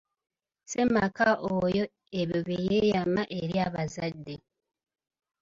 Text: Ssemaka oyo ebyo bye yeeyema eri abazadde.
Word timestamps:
Ssemaka 0.63 1.27
oyo 1.57 1.83
ebyo 2.19 2.39
bye 2.47 2.59
yeeyema 2.69 3.23
eri 3.39 3.55
abazadde. 3.67 4.35